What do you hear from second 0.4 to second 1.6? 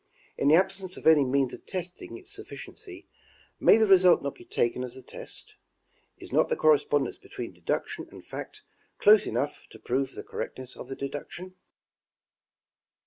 the absence of any means